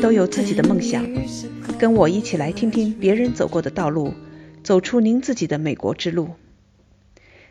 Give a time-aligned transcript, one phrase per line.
[0.00, 1.04] 都有自己的梦想，
[1.78, 4.14] 跟我一起来听听别人走过的道路，
[4.62, 6.30] 走出您自己的美国之路。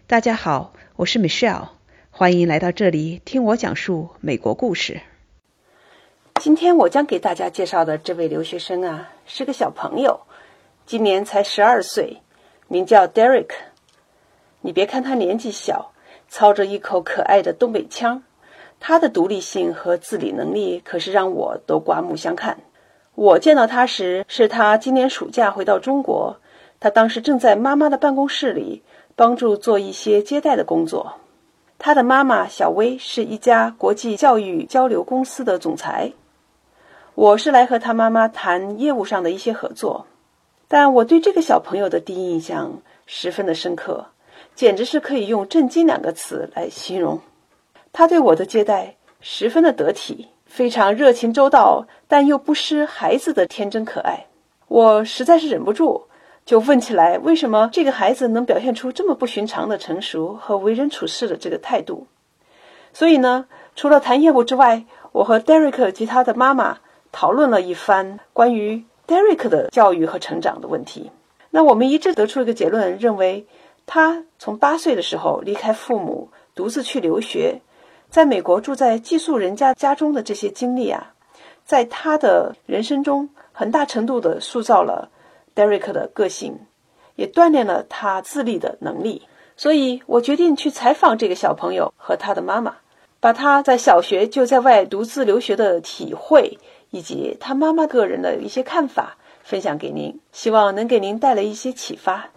[0.07, 1.69] 大家好，我是 Michelle，
[2.09, 5.01] 欢迎来到这里听我讲述美国故事。
[6.35, 10.21] 今天我将给大家介绍的这位留学生啊，是个小朋友，
[10.85, 12.17] 今年才十二岁，
[12.67, 13.49] 名叫 Derek。
[14.61, 15.93] 你别看他年纪小，
[16.29, 18.23] 操着一口可爱的东北腔。
[18.83, 22.57] 他的独立性和自理能力可是让我都刮目相看。
[23.13, 26.37] 我见到他时，是他今年暑假回到中国，
[26.79, 28.81] 他当时正在妈妈的办公室里
[29.15, 31.13] 帮助做一些接待的工作。
[31.77, 36.11] 他的妈妈小薇是一家国际教育交流公司的总裁。
[37.13, 40.07] 我是来和他妈妈谈业务上的一些合作，
[40.67, 44.07] 但我对这个小朋友的第一印象十分的深刻，
[44.55, 47.19] 简直是可以用“震惊”两个词来形容。
[47.93, 54.27] 他对我的接待十分的得体，非常热情周到，但又不失孩子的天真可爱。
[54.67, 56.03] 我实在是忍不住，
[56.45, 62.07] 就问起来：为什么这个孩子能表现出这么不寻常的成熟和为人处事的这个态度？
[62.93, 66.79] 所以呢，除了谈业务之外，我和 Derek 及他的妈妈
[67.11, 71.11] 讨论了一番关于 Derek 的教育和成长的问题。
[71.49, 73.45] 那我们一致得出一个结论，认为
[73.85, 77.61] 他从八岁的时候离开父母，独自去留学。
[78.11, 81.13] 在美国住在寄宿人家家中的这些经历啊，
[81.63, 85.09] 在他的人生中很大程度的塑造了
[85.55, 86.59] Derek 的个性，
[87.15, 89.21] 也锻炼了他自立的能力。
[89.55, 92.75] 所以我决定去采访这个小朋友和他的妈妈，
[93.21, 96.57] 把他在小学就在外独自留学的体会，
[96.89, 102.27] 以及他妈妈个人的一些看法分享给您，希望能给您带来一些启发。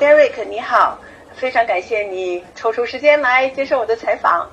[0.00, 0.98] Derek，你好。
[1.44, 4.48] 非常感谢你抽出时间来接受我的采访。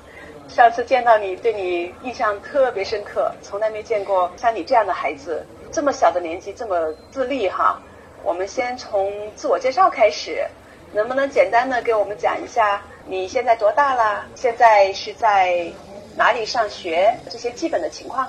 [0.46, 7.80] 上次见到你，对你印象特别深刻，从来没见过像你这样的孩子，这么小的年纪这么自立哈。
[8.22, 10.46] 我们先从自我介绍开始，
[10.92, 14.26] 能不能简单的给我们讲一下你现在多大了？
[14.34, 15.66] 现在是在
[16.14, 17.16] 哪里上学？
[17.30, 18.28] 这些基本的情况。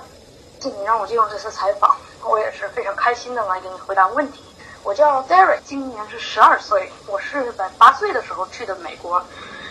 [0.62, 1.94] 你让我接受这次采访，
[2.26, 4.40] 我也是非常开心的来给你回答问题。
[4.84, 6.92] 我叫 Derek，今年是十二岁。
[7.06, 9.22] 我是在八岁的时候去的美国，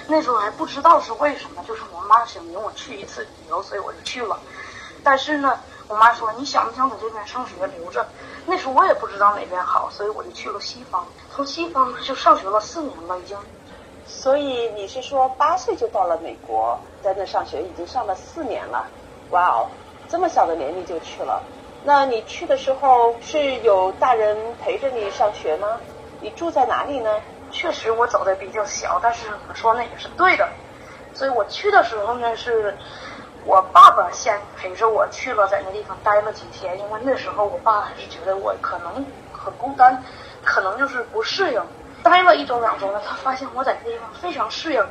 [0.07, 4.39] 那时候还不知道是为什么，就是我妈想领我去一次旅游，所以我就去了。
[5.03, 8.03] 但是呢，我妈说你想不想在这边上学留着？
[8.47, 11.05] 那时候我也不知道哪边好，所以我就去了西方。
[11.31, 13.37] 从西方就上学了四年了，已经。
[14.07, 18.87] 所以你是说八岁就到了美国，在那上学已经上了四年了？
[19.29, 19.69] 哇哦，
[20.09, 21.43] 这么小的年龄就去了。
[21.85, 25.79] 那你去的时候是有大人陪着你上学吗？
[26.21, 27.09] 你住在哪里呢？
[27.51, 30.47] 确实我走的比较小，但是我说那也是对的。
[31.13, 32.75] 所以我去的时候呢，是
[33.45, 36.79] 我爸爸先陪着我去了，在那地方待了几天。
[36.79, 40.01] 因为那时候我爸还是觉得我可能很孤单，
[40.43, 41.61] 可能就是不适应。
[42.01, 44.83] 待了一周两周呢，他发现我在那地方非常适应。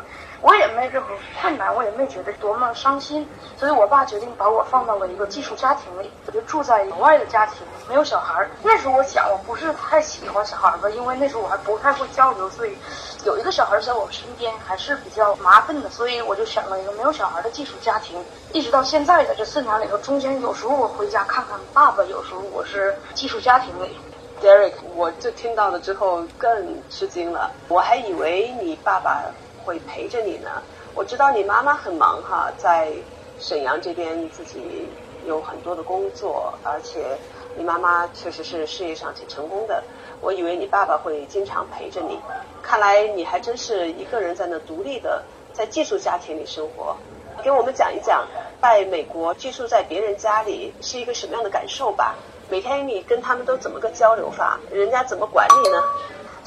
[0.42, 3.26] 我也没任何困难，我也没觉得多么伤心，
[3.56, 7.58] 所以我爸决定把我放到了一个寄宿家庭里，我就住在国外的家庭，
[7.88, 8.50] 没有小孩儿。
[8.60, 12.76] 那时候我想，我不是太喜欢小孩儿吧，因为那时候我还不太会交流，所以
[13.25, 18.20] 有一个小孩在我身边还是比较麻烦的，所以我就选了一个没有小孩的寄宿家庭。
[18.53, 23.97] 一直到现在，在这四年里头，中间有时候我回家看看爸爸，有时候我是寄宿家庭里。
[24.42, 29.22] Derek，我就听到了之后更吃惊了，我还以为你爸爸。
[29.65, 30.50] 会陪着你呢。
[30.95, 32.93] 我知道你妈妈很忙哈，在
[33.39, 34.89] 沈阳这边自己
[35.25, 37.17] 有很多的工作，而且
[37.56, 39.83] 你妈妈确实是事业上挺成功的。
[40.21, 42.19] 我以为你爸爸会经常陪着你，
[42.62, 46.97] 看来你还真是一个人在那独立的在寄宿家庭里生活。
[47.43, 48.27] 给我们讲一讲，
[48.61, 52.15] 在美国寄宿在别人家里是一个什么样的感受吧？
[52.51, 54.61] 每天你跟他们都怎么个交流法？
[54.71, 55.83] 人家怎么管你呢？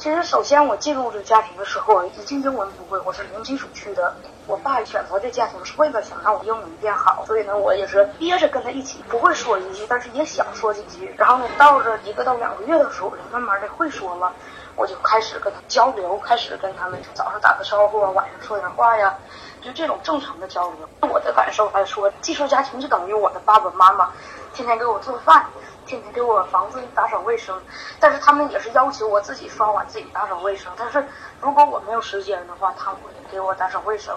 [0.06, 4.14] 其实，首先我进入这家庭的时候，一进英文不会，我是零基础去的。
[4.46, 11.12] 我爸选择这家庭是为了想让我英语变好，所以呢，我也是憋着跟他一起，不会说一句，但是也想说几句。
[11.18, 14.32] 然后呢，到了一个到两个月的时候，我就慢慢的会说了，
[14.76, 19.12] 我就开始跟他交流，开始跟他们早上打个招呼啊，晚上说点话呀，
[19.60, 20.88] 就这种正常的交流。
[21.12, 24.12] 我的感受来说，寄宿家庭就等于我的爸爸妈妈，
[24.54, 25.44] 天天给我做饭。
[25.86, 27.58] 天天给我房子打扫卫生，
[28.00, 30.70] 但是他们也是要求我自己刷碗、自己打扫卫生。
[30.76, 31.06] 但是
[31.40, 34.14] 如果我没有时间的话，他们会给我打扫卫生。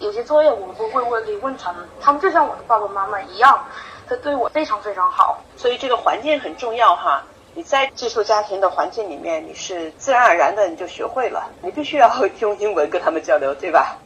[0.00, 1.88] 有些作业我不会，我得问他们。
[2.00, 3.64] 他们就像我的爸爸妈妈一样，
[4.08, 5.40] 他对我非常非常好。
[5.56, 7.22] 所以这个环境很重要哈。
[7.54, 11.48] 你在寄宿家庭的环境里面，你是自然而然的你就学会了。
[11.62, 13.96] 你必须要用英文跟他们交流，对吧？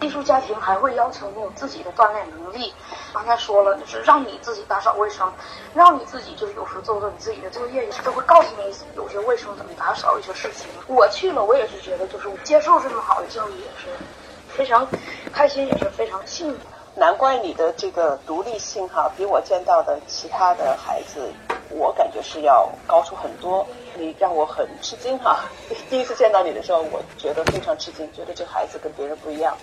[0.00, 2.72] 艺术家庭还会要求你有自己的锻炼能力。
[3.12, 5.32] 刚才说了，就是让你自己打扫卫生，
[5.74, 10.66] 让你自己就是有时候做做你自己的作业，都会告诉你有些卫生怎么打扫一些事情。
[10.86, 13.88] 我去了，我也是觉得就是接受这么好的教育也是
[14.48, 14.86] 非常
[15.32, 16.58] 开心，也是非常幸福。
[16.94, 21.30] 难怪你的这个独立性哈，比我见到的其他的孩子，
[21.70, 23.66] 我感觉是要高出很多。
[23.94, 25.40] 你让我很吃惊哈！
[25.90, 29.56] 第一次见到你的时候，我觉得非常吃惊，觉得这孩子跟别人不一样。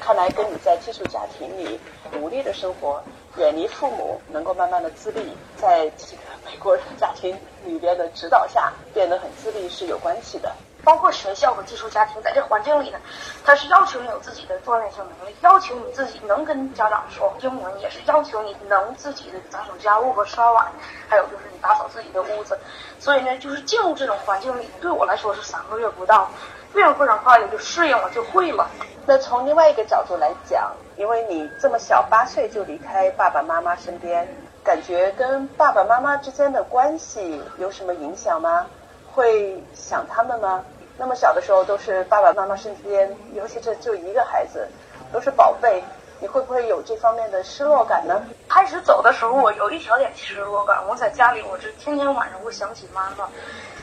[0.00, 1.78] 看来跟你在寄宿家庭里
[2.10, 3.02] 独立的生活，
[3.36, 10.52] 远离父母，能够慢慢的自立，在这个美国家庭里边的指导下变得很自立是有关系的。
[10.82, 12.98] 包括学校和寄宿家庭，在这环境里呢，
[13.44, 20.72] 他是要求你有自己的锻炼性能力，要求你自己能跟家长说英文，也是要求你能自己的打扫家务和刷碗，
[21.06, 22.58] 还有就是你打扫自己的屋子。
[22.98, 26.30] 所以呢，就是进入这种环境里，对我来说是三个月不到，
[26.72, 28.68] 非常非常快的就适应了，就会了。
[29.06, 34.28] 那从另外一个角度来讲，因为你这么小，八岁就离开爸爸妈妈身边，
[34.62, 38.66] 感觉跟爸爸妈妈之间的关系有什么影响吗？
[39.12, 40.64] 会想他们吗？
[40.96, 44.68] 那么小的时候都是爸爸妈妈身边，尤其这就一个孩子，
[45.12, 45.82] 都是宝贝，
[46.20, 48.22] 你会不会有这方面的失落感呢？
[48.48, 50.86] 开始走的时候，我有一小点失落感。
[50.86, 53.28] 我在家里，我是天天晚上会想起妈妈，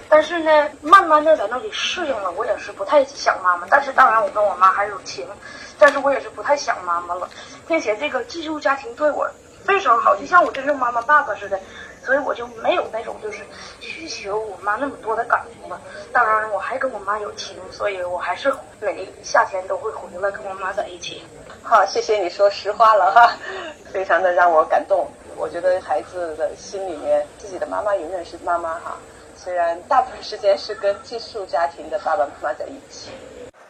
[0.09, 3.67] 但是呢，慢慢的在那里适应了，我也是不太想妈妈。
[3.69, 5.27] 但是当然，我跟我妈还有情，
[5.77, 7.29] 但是我也是不太想妈妈了，
[7.67, 9.29] 并且这个寄宿家庭对我
[9.65, 11.59] 非常好，就像我真正妈妈爸爸似的。
[12.05, 13.39] 所以我就没有那种就是
[13.81, 15.77] 需求我妈那么多的感情了。
[16.13, 21.21] 当然，我还跟我妈有情，所以我还是每夏天都会回来跟我妈在一起。
[21.63, 23.33] 好，谢谢你说实话了哈，
[23.91, 25.05] 非常的让我感动。
[25.35, 28.97] 我觉得孩子的心里面，自己的妈妈永远是妈妈哈，
[29.47, 33.11] 虽然大部分时间是跟寄宿家庭的爸爸妈妈在一起。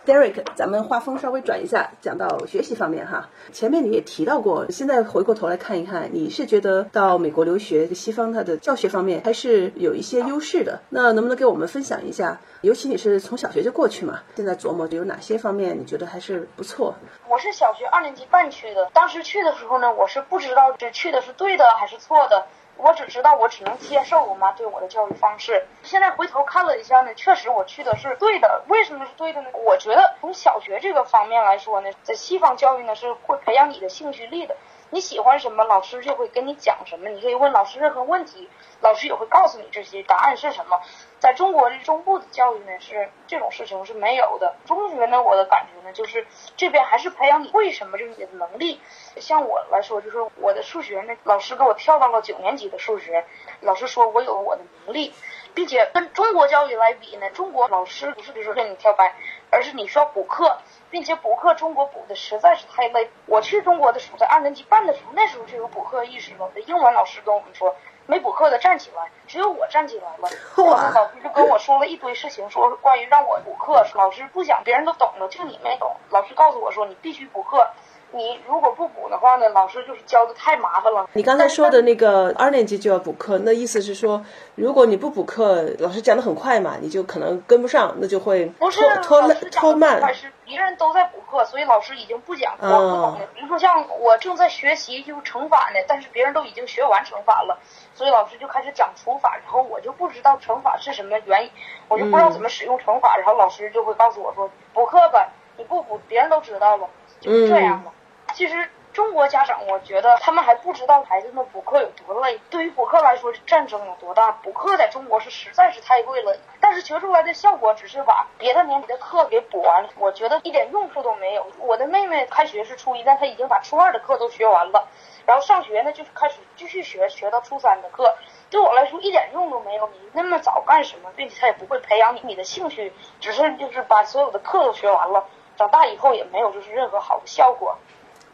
[0.07, 3.29] Derek，咱们画风稍微转一下，讲到学习方面哈。
[3.53, 10.79] 前面你也提到过，现在回过头来看一看，你是觉得到美国留学，西方它的教学方面还是有一些优势的。
[10.89, 12.39] 那能不能给我们分享一下？
[12.61, 16.95] 尤其你是从小学就过去嘛，现在琢磨有哪些方面你觉得还是不错？
[17.29, 22.47] 我是小学二年级半去的，当时去的时候呢，我是不知道这去的是对的还是错的。
[22.77, 25.65] 我只知道，我只能接受我妈对我的教育方式。
[25.83, 28.63] 现在回头看了一下呢，确实我去的是对的。
[28.67, 29.49] 为什么是对的呢？
[29.53, 34.55] 我觉得从小学这个方面来说呢，在西方教育呢是会培养你的兴趣力的。
[34.89, 38.49] 你喜欢什么，老师就会跟你讲什么，你可以问老师任何问题，
[38.81, 40.79] 老师也会告诉你这些答案是什么。
[41.19, 44.55] 在中国的中部的教育呢，是这种事情是没有的。
[44.65, 46.25] 中学呢，我的感觉呢，就是
[46.55, 48.79] 这边还是培养你会什么这些能力。
[49.17, 53.25] 像我来说，就是我的数学呢，老师给我跳到了九年级的数学，
[53.61, 55.13] 老师说我有我的能力，
[55.57, 59.11] 并且跟中国教育来比呢，中国老师不是比如说让你跳班，
[59.49, 60.59] 而是你需要补课。
[60.91, 63.09] 并且补课，中国补的实在是太累。
[63.25, 66.51] 我去中国的时候，在二年级半的时候，那时候就有补课意识了。
[66.67, 67.75] 英文老师跟我们说，
[68.05, 70.29] 没补课的站起来，只有我站起来了。
[70.55, 73.83] 然后老师就跟我说了一堆事情，说关于让我补课。
[73.95, 75.97] 老师不想，别人都懂了，就你没懂。
[76.11, 77.67] 老师告诉我说，你必须补课。
[78.11, 81.07] 你如果不补的话呢，老师就是教的太麻烦了。
[81.13, 84.23] 你刚才说的那个二年级就要补课，那意思是说，
[84.55, 88.71] 如果你不补课，老师讲的很快嘛，你就可能跟不上，那就会拖
[89.01, 89.21] 拖
[89.51, 90.13] 拖慢。
[90.13, 93.27] 是别人都在补课，所以老师已经不讲，我不懂的。
[93.35, 97.59] 比如说像我正在学习就是乘法呢，但是别人都已经学完乘法了，
[97.93, 101.51] 所以老师就开始讲除法，然后我就不知道乘法是什么原因，
[101.89, 106.87] 我就不知道怎么使用乘法，然后老师就会告诉我说补课吧，你不补别人都知道了，
[107.19, 107.91] 就是这样嘛。
[108.37, 112.39] 其实中国家长，我觉得他们还不知道孩子们补课有多累。
[112.51, 114.31] 对于补课来说，战争有多大？
[114.31, 116.37] 补课在中国是实在是太贵了。
[116.61, 121.47] 但是学出来的效果只是把别的年级的课给补完，我觉得一点用处都没有。
[121.57, 124.87] 我的妹妹开学是初一，但她已经把初二的课都学完了，
[125.25, 128.15] 然后上学呢就是开始继续学，学到初三的课。
[128.51, 129.87] 对我来说一点用都没有。
[129.87, 131.11] 你那么早干什么？
[131.15, 135.25] 并且他也不会培养你你的兴趣，只是就是把所有的课都学完了，
[135.55, 137.75] 长大以后也没有就是任何好的效果。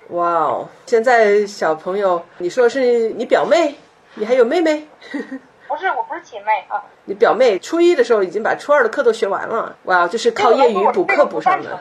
[0.09, 0.67] 哇哦！
[0.85, 3.75] 现在小朋友，你说是你表妹，
[4.15, 4.87] 你还有妹妹？
[5.67, 6.83] 不是，我不是亲妹啊。
[7.05, 11.79] 你表妹初一的时候已经把初二的课都学完了，哇，就是靠业余补课补上的。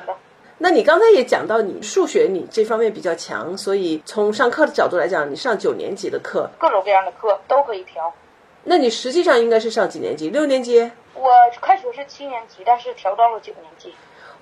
[0.59, 8.12] 那你刚才也讲到，你数学你这方面比较强，所以从上课的角度来讲，你上九年级的课，各种各样的课都可以调。
[8.64, 10.31] 那你实际上应该是上几年级？
[10.31, 10.91] 六年级？
[11.14, 11.29] 我
[11.61, 13.93] 开学是七年级，但是调到了九年级。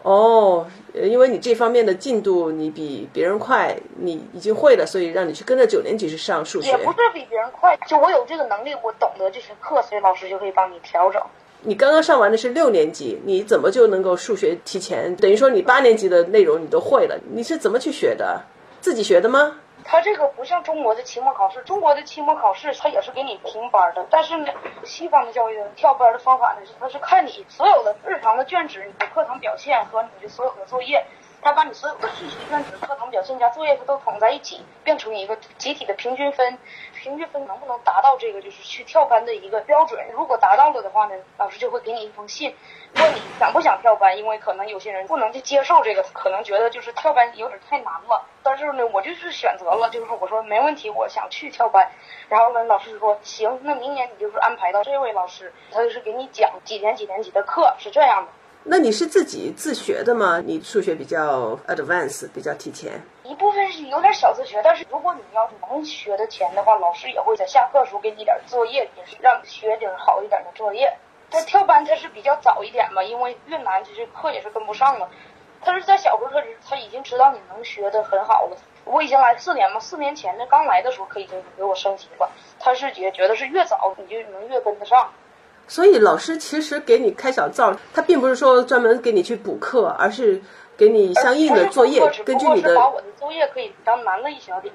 [0.02, 6.70] 哦，因为你这方面的进度你比别人快，你已经会了，所以让你去跟着九年级去上数学。
[6.70, 11.20] 也不是比别人快，就我有这个能力，我懂得这些课，所以老师就可以帮你调整。
[11.62, 15.14] 你刚刚上完的是六年级，你怎么就能够数学提前？
[15.16, 18.40] 等于说你八年级的内容你都会了，你是怎么去学的？
[18.80, 19.56] 自己学的吗？
[19.90, 24.52] 他这个不像中国的期末考试，中国的期末考试他也是给你评班的，但是呢，
[24.84, 31.04] 西方的教育跳班的方法呢，他是看你所有的日常的卷纸、你的课堂表现和你的所有的作业。
[31.42, 36.58] 他把你所有的学卷纸、课堂表现加作业他都统在一起，变成一个集体的平均分。
[37.02, 40.04] 平均分能不能达到这个就是去跳班的一个标准？
[40.12, 42.54] 如果达到了的话呢，老师就会给你一封信，
[42.96, 44.18] 问你想不想跳班。
[44.18, 48.26] 因为可能有些人不能去接受这个，可能觉得就是跳班有点太难了。
[48.42, 51.90] 但是呢，我就是选择了，就是我说没问题，我想去跳班。
[52.28, 58.32] 然后呢，老师说行，那明年你就是安排到这位老师，他就是给你讲几年几年级的课，是这样的。
[58.62, 60.42] 那你是自己自学的吗？
[60.44, 63.00] 你数学比较 advanced，比较提前。
[63.24, 70.94] 一部分是有点小自学，但是如果你要是能学的前的话，老师也会在下课时候给你点作业，也是让你学点好一点的作业。
[71.30, 75.08] 他跳班他是比较早一点嘛，因为越南其实课也是跟不上了。
[75.62, 78.56] 他是在小时候他他已经知道你能学的很好了。
[78.84, 82.30] 我已经来四年嘛，四年前呢刚来的时候可已经给我升级了。
[82.58, 85.12] 他是觉觉得是越早你就能越跟得上。
[85.70, 90.42] 所以老师其实给你开小灶，他并不是说专门给你去补课，而是
[90.76, 92.74] 给你相应的作业，根据你的。
[92.74, 94.74] 把我的作业可以当难了一小点。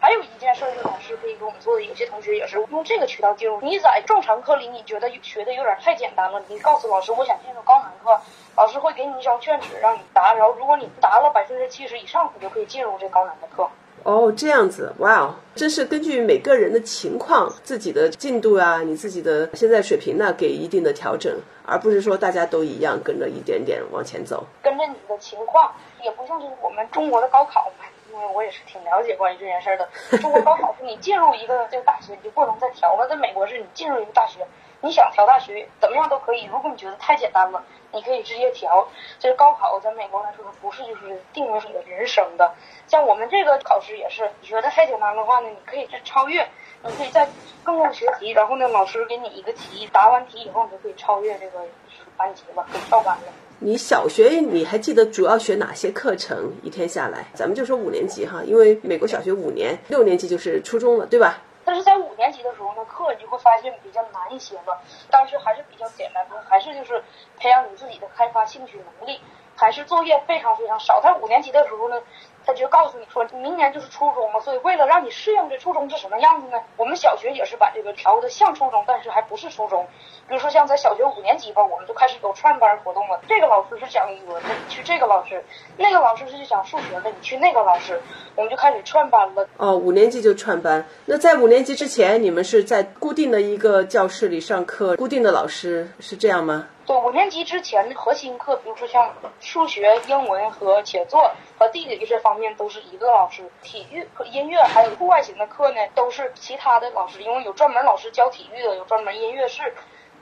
[0.00, 3.60] 还有一件事是老师可以给我们做的，有些同学也是用这个渠道进入。
[3.60, 8.18] 你在正常课里你觉得学的有点太简单了，你告诉老师我想进入高难课，
[8.56, 13.68] 老师会给你一张卷纸让你答，然后如果你答了百分之七十以上，你就可以进入这高难的课。
[14.04, 21.34] 哦，这样子，哇哦，这是根据每个人的情况、自己的进度啊，你自己的现在水平呢，给一定的调整，
[21.64, 24.46] 而不是说大家都一样跟着一点点往前走。
[24.62, 29.88] 跟着你的情况，也不像是我们中国的高考嘛，因为我也是挺了解关于这件事的。
[30.18, 34.46] 中国高考是你进入一个这个大学，你就不能再调了；在美国是你进入一个大学，
[34.84, 36.44] 你想调大学怎么样都可以。
[36.44, 38.86] 如果你觉得太简单了，你可以直接调。
[39.18, 42.52] 这个高考在美国来说，不是就是定为你的人生的。
[42.86, 46.46] 像我们这个考试也是，你觉得太简单的话呢，你可以去超越，
[46.82, 47.26] 你可以再
[47.62, 51.60] 更多学习，然后呢，老师给你一个题，答完题以后，你就可以超越这个
[52.18, 53.32] 班级了，可以跳班了。
[53.60, 56.52] 你小学你还记得主要学哪些课程？
[56.62, 61.40] 一天下来，咱们就说五年级哈，因为美国小学五年，六年级就是初中了，对吧？
[61.64, 64.80] 但是在五年级的时候呢，课你就会发现比较难一些吧，
[65.10, 67.02] 但是还是比较简单的，还是就是
[67.38, 69.20] 培养你自己的开发兴趣能力，
[69.56, 71.00] 还是作业非常非常少。
[71.00, 72.02] 在五年级的时候呢。
[72.46, 76.58] 他就告诉你说，明年就是初中嘛，所以为了让你适应这初中是什么样子呢？
[76.76, 79.86] 我们小学也是把这个调的像初中，但是还不是初中。
[80.28, 83.20] 比如说像在小学五年级吧，我们就开始有串班活动了。
[83.28, 85.36] 这个老师是讲语文的，你去这个老师；
[85.76, 88.00] 那个老师是讲数学的，你去那个老师。
[88.36, 89.46] 我们就开始串班了。
[89.56, 90.84] 哦，五年级就串班。
[91.06, 96.68] 那在五年级之前，你们是在固定的一个教室里上课，固定的老师是这样吗？
[96.86, 99.10] 对，五年级之前的核心课，比如说像
[99.40, 103.48] 数学、英文和写作和地理这方方面，都是一个老师。
[103.62, 109.72] 体育和音乐还有户外型的课呢，都是其他的老师，因为有专门老师教体育的，有专门音乐室。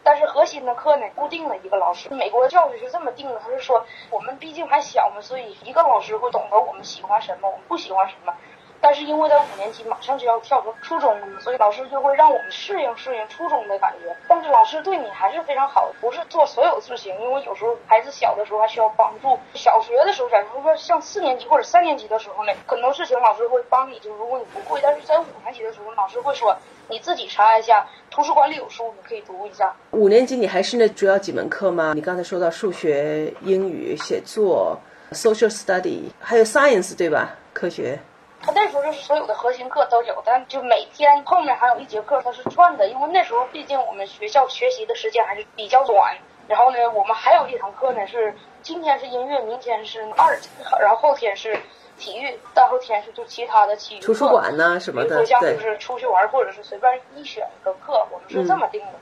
[0.04, 2.10] 但是核心的课呢，固定了一个老师。
[2.10, 8.34] 美国的教育是这么定的，他是说我们毕竟还小嘛，所以一个老师会懂得我们喜欢什么，我们不喜欢什么。
[8.82, 14.14] 但是因为在五年级马上就要跳到初中了嘛，所以老师就会让我们适应适应初中的感觉。
[14.26, 19.38] 但是老师对你还是非常好，不是做所有事情，因为有时候孩子小的时候还需要帮助。
[19.54, 24.80] 小学的时候，假如说像四年级或者三年级的时候呢，很多事情老师会帮你，就如果你不会。
[24.82, 26.56] 但是在五年级的时候，老师会说
[26.88, 29.72] 你自己查一下，图书馆里有书，你可以读一下。
[29.92, 31.92] 五年级你还是那主要几门课吗？
[31.94, 34.76] 你刚才说到数学、英语、写作、
[35.12, 37.36] social study，还有 science 对吧？
[37.52, 37.96] 科学。
[38.42, 46.16] 他那时候就是所有的核心课都有，但就每天后面还有一节课它是串的，因为那时候毕竟我们学校学习的时间还是比较短。
[46.48, 50.36] 然后呢，我们还有一堂课呢是今天是音乐，明天是二，
[50.80, 51.56] 然后后天是
[51.96, 58.92] 体育，大后天是就其他的体育图书馆呢什么的，对就是出去玩或者是随便一选一个课，我们是这么定的。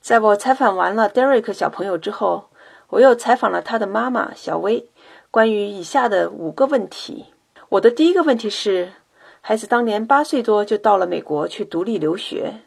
[0.00, 2.50] 在我采访完了 Derek 小朋友之后，
[2.90, 4.88] 我又采访了他的妈妈小薇，
[5.32, 7.34] 关于以下的五个问题。
[7.70, 8.92] 我的第一个问题是，
[9.42, 12.60] 孩子当年八岁多就到了美国去独立留学，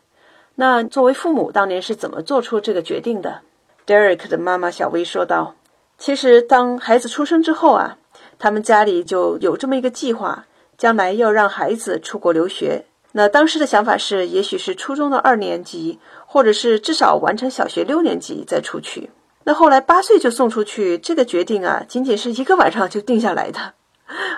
[0.54, 3.42] 那作为父母当年是怎么做出这个决定的
[3.88, 5.56] ？Derek 的妈妈小薇说道
[5.98, 7.98] ：“其实当孩子出生之后啊，
[8.38, 10.46] 他们家里就有这么一个计划，
[10.78, 12.86] 将来要让孩子出国留学。
[13.14, 19.10] 那当时的想法是，也许是初中的二年级，或者是至少完成小学六年级再出去。
[19.46, 23.74] 那后来八岁就送出去，这个决定啊，仅仅是一个晚上就定下来的。”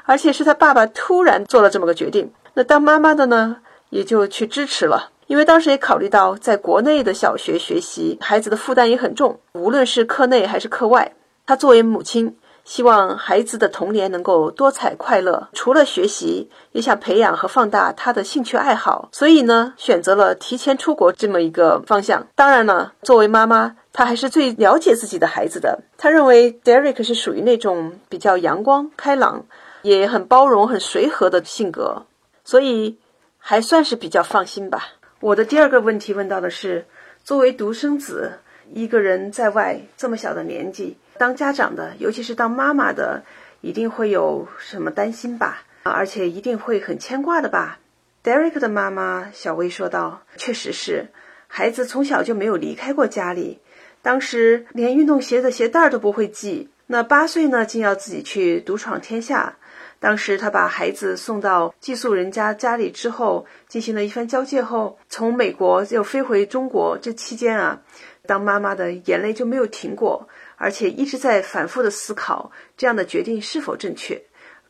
[0.05, 3.57] 而且是他爸爸突然做了这么个决定，那当妈妈的呢，
[3.89, 5.09] 也就去支持了。
[5.27, 11.13] 因为当时也考虑到在国内的小学学习，孩子的负担也很重，无论是课内还是课外。
[11.45, 22.27] 她作为母亲，希望孩子的童年能够多彩快乐，除了学习，也想培养和放大他的兴趣爱好，所以呢，选择了提前出国这么一个方向。
[22.35, 25.79] 当然了，作为妈妈，她还是最了解自己的孩子的。
[25.97, 29.45] 她认为 Derek 是属于那种比较阳光、开朗，
[29.83, 32.05] 也很包容、很随和的性格，
[32.43, 32.97] 所以
[33.37, 34.93] 还算是比较放心吧。
[35.19, 36.85] 我的第二个问题问到的是，
[37.23, 38.39] 作为独生子，
[38.73, 40.97] 一个人在外这么小的年纪。
[41.17, 43.23] 当家长的，尤其是当妈妈的，
[43.61, 45.63] 一定会有什么担心吧？
[45.83, 47.79] 而且一定会很牵挂的吧
[48.23, 51.07] ？Derek 的妈妈小薇说道：“确实是，
[51.47, 53.59] 孩子从小就没有离开过家里，
[54.01, 56.69] 当时连运动鞋的鞋带都不会系。
[56.87, 59.57] 那八岁呢，竟要自己去独闯天下。
[60.03, 66.97] 当时他把孩子送到寄宿人家家里之后，进行了一番交接后，从美国又飞回中国。
[67.01, 67.81] 这期间啊，
[68.27, 70.27] 当妈妈的眼泪就没有停过。”
[70.59, 74.21] 而且一直在反复的思考这样的决定是否正确，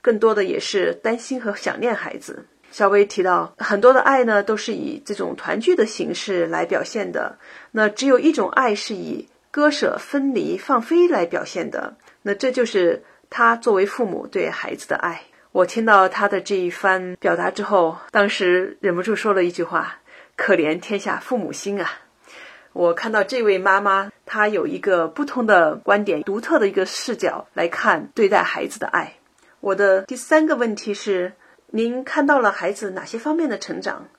[0.01, 2.45] 更多的也是担心和想念孩子。
[2.69, 7.39] 小薇提到，很多的爱呢都是以这种团聚的形式来表现的，
[7.71, 13.03] 那只有一种爱是以割舍、分离、放飞来表现的，那这就是
[13.35, 15.23] 他作为父母对孩子的爱。
[15.51, 20.01] 我听到他的这一番表达之后，当时忍不住说了一句话
[20.37, 21.89] ：“可怜天下父母心啊！”
[22.73, 29.15] 我看到这位妈妈，她有一个不同的观点，独特的一个视角来看对待孩子的爱。
[29.61, 31.33] 我的第三个问题是：
[31.71, 34.09] 您看到了孩子哪些方面的成长？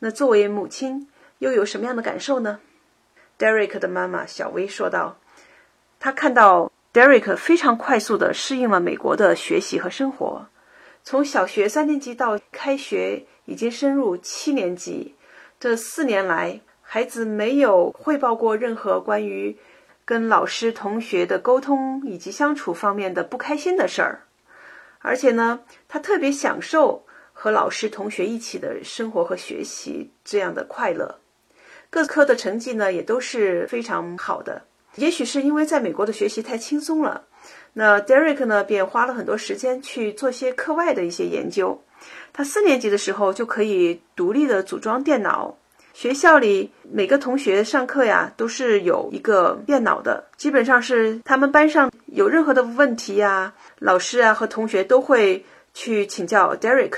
[0.00, 1.08] 那作为母亲
[1.38, 2.60] 又有什么样的感受呢
[3.38, 5.16] ？Derek 的妈妈小薇说道
[5.98, 10.48] ：“她看到 Derek 非常快速地适应了美国的学习和生活，
[11.04, 15.14] 从小学三年级到开学已经升入七年级，
[15.60, 19.56] 这四年来。”孩子没有汇报过任何关于
[20.04, 24.24] 跟老师、同学的沟通以及相处方面的不开心的事儿，
[24.98, 31.20] 而且呢，他特别享受和老师、同学一起的生活和学习这样的快乐。
[31.90, 34.62] 各科的成绩呢也都是非常好的。
[34.98, 37.22] 也许是因为在美国的学习太轻松了，
[37.72, 41.82] 那 Derek 呢便花了很多时间去做些课外的一些研究。
[42.32, 45.56] 他四年级的时候就可以独立的组装电脑。
[45.94, 56.92] 学校里每个同学上课呀，都是有一个电脑的，基本上是他们班上有任何的问题呀，老师啊和同学都会去请教 Derek。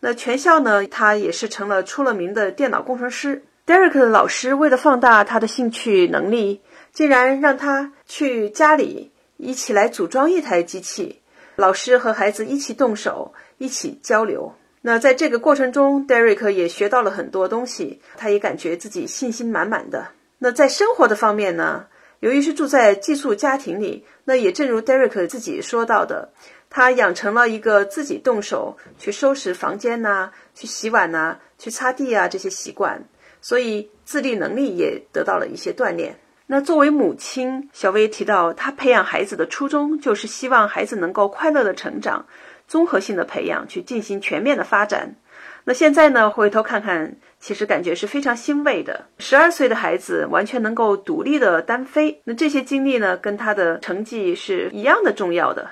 [0.00, 3.42] 那全校呢，他也是成了出了名的电脑工程师。
[3.66, 11.20] Derek 的老师为了放大他的兴趣能力，竟然让他去家里一起来组装一台机器，
[11.56, 14.54] 老师和孩子一起动手，一起交流。
[14.82, 20.08] 那在这个过程中，Derek 也学到了很多东西，他也感觉自己信心满满的。
[20.38, 21.86] 那在生活的方面呢，
[22.20, 26.32] 由于是住在寄宿家庭里，那也正如 Derek 自己说到的，
[26.68, 33.04] 他养成了一个自己动手去收拾房间呐、去洗碗呐、去擦地啊这些习惯，
[33.40, 36.18] 所以自立能力也得到了一些锻炼。
[36.52, 42.26] 那作为母亲，小薇提到，她培养孩子的初衷就是希望孩子能够快乐的成长。
[42.68, 45.16] 综合性的培养去进行全面的发展，
[45.64, 46.28] 那现在呢？
[46.28, 49.06] 回头看看，其实感觉是非常欣慰的。
[49.16, 55.70] 十二岁的孩子完全能够独立的单飞，那这些经历呢，跟他的成绩是一样的重要的。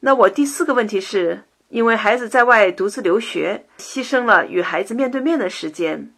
[0.00, 6.10] 那我第四个问题是，因为孩子在外独自留学，牺牲了与孩子面对面的时间，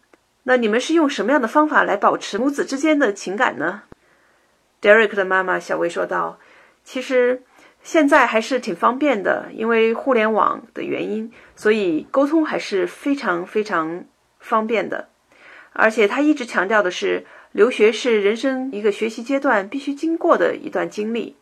[0.43, 3.81] 那你们是用什么样的方法来保持母子之间的情感呢
[4.81, 6.39] ？Derek 的妈妈小薇说道
[6.83, 7.43] ：“其实。”
[7.85, 14.05] 现在还是挺方便的，因为互联网的原因，所以沟通还是非常非常
[14.39, 15.09] 方便的。
[15.71, 21.35] 而且他一直强调的是，留学是人生一个学习阶段必须经过的一段经历。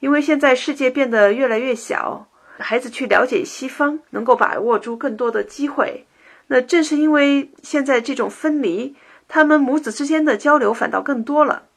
[0.00, 2.26] 因为现在世界变得越来越小，
[2.58, 6.08] 孩子去了解西方，能够把握住更多的机会。
[6.48, 8.96] 那正是因为现在这种分离，
[9.28, 11.67] 他们母子之间的交流反倒更多了。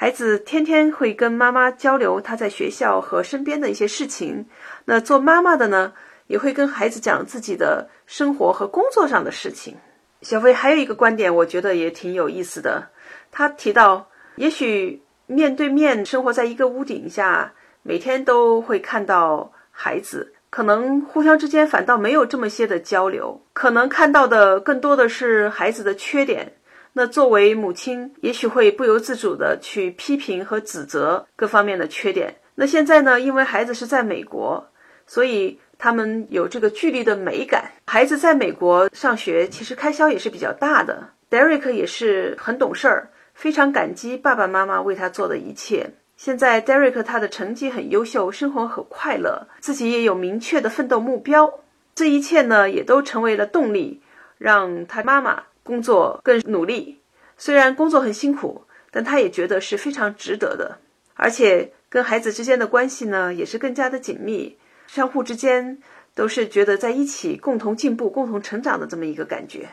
[0.00, 4.46] 孩子天天会跟妈妈交流他在学校和身边的一些事情，
[4.84, 5.92] 那做妈妈的呢，
[6.28, 9.74] 也会跟孩子讲自己的生活和工作上的事情。
[10.22, 12.90] 小飞还有一个观点，我觉得也挺有意思的。
[13.32, 26.52] 他提到，也许面对面生活在一个屋顶下，每天都会看到孩子，可能互相之间反倒没有这么些的交流，可能看到的更多的是孩子的缺点。
[26.98, 32.34] 那作为母亲，也许会不由自主的去批评和指责各方面的缺点。
[32.56, 33.20] 那现在呢？
[33.20, 34.66] 因为孩子是在美国，
[35.06, 37.70] 所以他们有这个距离的美感。
[37.86, 41.10] 孩子在美国上学，其实开销也是比较大的。
[41.30, 45.88] Derek 也是很懂事儿，非常感激爸爸妈妈为他做的一切。
[46.16, 51.60] 现在 Derek 他的成绩很优秀，生活很快乐，自己也有明确的奋斗目标。
[51.94, 54.02] 这一切呢，也都成为了动力，
[54.36, 56.98] 让他妈妈工作更努力。
[57.36, 60.78] 虽然工作很辛苦，但他也觉得是非常值得的。
[61.12, 65.76] 而且跟孩子之间的关系呢，也是更加的紧密，相互之间
[66.14, 69.68] 都是觉得在一起共同进步、共同成长的这么一个感觉。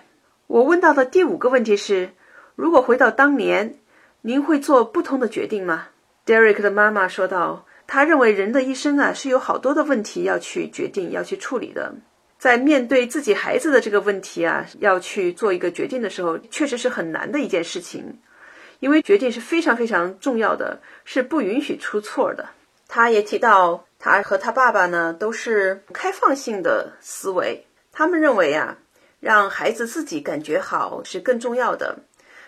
[0.48, 2.10] 我问到的第五个问题是：
[2.56, 3.80] 如果回到当年，
[4.22, 5.88] 您会做不同的决定吗
[6.26, 11.96] ？Derek 的妈妈说道：“他认为人的一生啊是有好多的问题要去决定、要去处理的。
[12.46, 18.20] 在面对自己孩子的这个问题啊，要去做一个决定的时候，确实是很难的一件事情，
[18.80, 22.48] 因为决定是非常非常重要的，是不允许出错的。”
[22.88, 28.78] 他也提到，他和他爸爸呢都是开放性的思维，他们认为啊，
[29.20, 31.98] 让孩子自己感觉好是更重要的。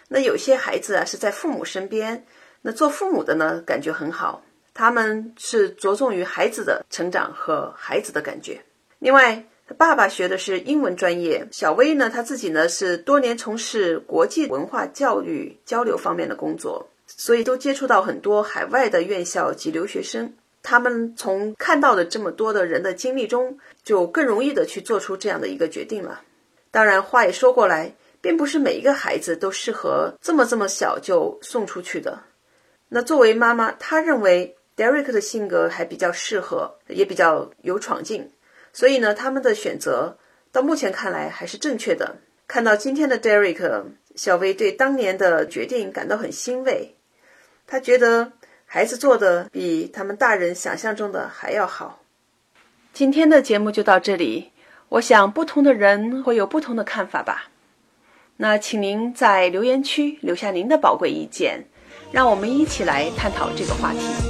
[0.10, 2.24] 那有些孩子啊是在父母身边。
[2.62, 4.44] 那做父母的呢，感觉很好，
[4.76, 8.62] 他们是着重于孩子的成长和孩子的感觉。
[9.00, 9.44] 另外，
[9.75, 20.34] 爸爸学的是英文专业，小薇呢，他自己呢是多年从事国际文化教育交流方面的工作，所以都接触到很多海外的院校及留学生。
[20.63, 26.21] 他们从看到的这么多的人的经历中，就更容易的去做出这样的一个决定了。
[26.71, 32.19] 当然，话也说过来，并不是每一个孩子都适合这么这么小就送出去的。
[32.89, 38.30] 那作为妈妈，她认为 Derek 的性格还比较适合，也比较有闯劲，
[38.73, 40.17] 所以呢，他们的选择
[40.51, 42.17] 到目前看来还是正确的。
[42.47, 43.84] 看到今天的 Derek，
[44.15, 46.95] 小薇对当年的决定感到很欣慰，
[47.65, 48.32] 她觉得
[48.65, 52.01] 孩子做的比他们大人想象中的还要好。
[52.93, 54.51] 今天的节目就到这里，
[54.89, 57.49] 我想不同的人会有不同的看法吧。
[58.38, 61.65] 那请您在留言区留下您的宝贵意见。
[62.10, 64.27] 让我们一起来探讨这个话题。